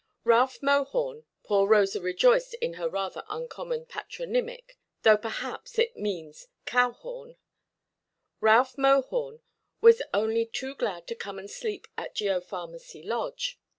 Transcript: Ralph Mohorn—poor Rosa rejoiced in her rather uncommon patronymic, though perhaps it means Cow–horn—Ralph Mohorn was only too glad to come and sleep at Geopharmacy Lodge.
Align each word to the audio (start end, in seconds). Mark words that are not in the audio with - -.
Ralph 0.23 0.63
Mohorn—poor 0.63 1.67
Rosa 1.67 2.01
rejoiced 2.01 2.55
in 2.55 2.73
her 2.73 2.89
rather 2.89 3.23
uncommon 3.29 3.85
patronymic, 3.85 4.79
though 5.03 5.15
perhaps 5.15 5.77
it 5.77 5.95
means 5.95 6.47
Cow–horn—Ralph 6.65 8.79
Mohorn 8.79 9.41
was 9.79 10.01
only 10.11 10.47
too 10.47 10.73
glad 10.73 11.05
to 11.05 11.13
come 11.13 11.37
and 11.37 11.51
sleep 11.51 11.87
at 11.99 12.15
Geopharmacy 12.15 13.05
Lodge. 13.05 13.59